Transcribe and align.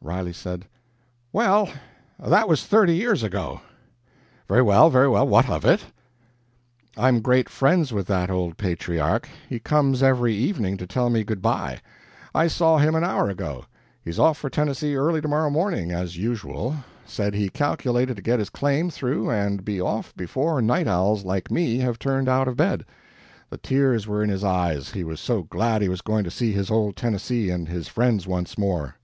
Riley 0.00 0.32
said: 0.32 0.64
"Well, 1.34 1.68
that 2.18 2.48
was 2.48 2.64
thirty 2.64 2.94
years 2.96 3.22
ago." 3.22 3.60
"Very 4.48 4.62
well, 4.62 4.88
very 4.88 5.06
well 5.10 5.28
what 5.28 5.50
of 5.50 5.66
it?" 5.66 5.84
"I'm 6.96 7.20
great 7.20 7.50
friends 7.50 7.92
with 7.92 8.06
that 8.06 8.30
old 8.30 8.56
patriarch. 8.56 9.28
He 9.50 9.58
comes 9.58 10.02
every 10.02 10.34
evening 10.34 10.78
to 10.78 10.86
tell 10.86 11.10
me 11.10 11.24
good 11.24 11.42
by. 11.42 11.80
I 12.34 12.46
saw 12.46 12.78
him 12.78 12.94
an 12.94 13.04
hour 13.04 13.28
ago 13.28 13.66
he's 14.02 14.18
off 14.18 14.38
for 14.38 14.48
Tennessee 14.48 14.96
early 14.96 15.20
tomorrow 15.20 15.50
morning 15.50 15.90
as 15.92 16.16
usual; 16.16 16.74
said 17.04 17.34
he 17.34 17.50
calculated 17.50 18.16
to 18.16 18.22
get 18.22 18.38
his 18.38 18.48
claim 18.48 18.88
through 18.88 19.30
and 19.30 19.62
be 19.62 19.78
off 19.78 20.16
before 20.16 20.62
night 20.62 20.88
owls 20.88 21.22
like 21.22 21.50
me 21.50 21.76
have 21.80 21.98
turned 21.98 22.30
out 22.30 22.48
of 22.48 22.56
bed. 22.56 22.86
The 23.50 23.58
tears 23.58 24.06
were 24.06 24.22
in 24.22 24.30
his 24.30 24.42
eyes, 24.42 24.92
he 24.92 25.04
was 25.04 25.20
so 25.20 25.42
glad 25.42 25.82
he 25.82 25.90
was 25.90 26.00
going 26.00 26.24
to 26.24 26.30
see 26.30 26.50
his 26.50 26.70
old 26.70 26.96
Tennessee 26.96 27.50
and 27.50 27.68
his 27.68 27.88
friends 27.88 28.26
once 28.26 28.56
more." 28.56 28.96